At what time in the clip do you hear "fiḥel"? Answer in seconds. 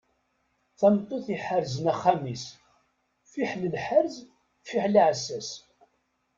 3.31-3.63, 4.67-4.95